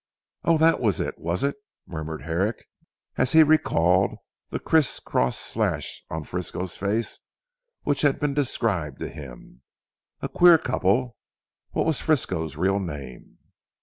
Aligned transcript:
"Oh, 0.43 0.57
that 0.57 0.79
was 0.79 0.99
it, 0.99 1.19
was 1.19 1.43
it?" 1.43 1.57
murmured 1.85 2.23
Herrick 2.23 2.65
as 3.17 3.33
he 3.33 3.43
recalled 3.43 4.15
the 4.49 4.57
criss 4.59 4.99
cross 4.99 5.37
slash 5.37 6.03
on 6.09 6.23
Frisco's 6.23 6.75
face 6.75 7.19
which 7.83 8.01
had 8.01 8.19
been 8.19 8.33
described 8.33 8.97
to 9.01 9.09
him. 9.09 9.61
"A 10.21 10.27
queer 10.27 10.57
couple. 10.57 11.17
What 11.73 11.85
was 11.85 12.01
Frisco's 12.01 12.55
real 12.55 12.79
name?" 12.79 13.37